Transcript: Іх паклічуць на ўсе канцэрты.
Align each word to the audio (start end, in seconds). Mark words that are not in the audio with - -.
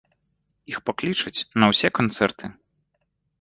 Іх 0.71 0.79
паклічуць 0.89 1.45
на 1.65 1.69
ўсе 1.73 1.93
канцэрты. 2.01 2.51